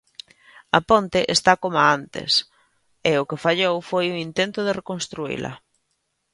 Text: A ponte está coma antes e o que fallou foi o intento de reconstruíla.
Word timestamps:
A 0.77 0.79
ponte 0.89 1.19
está 1.35 1.51
coma 1.63 1.83
antes 1.97 2.31
e 3.09 3.11
o 3.21 3.27
que 3.29 3.41
fallou 3.45 3.75
foi 3.89 4.05
o 4.09 4.19
intento 4.27 4.59
de 4.63 4.75
reconstruíla. 4.79 5.51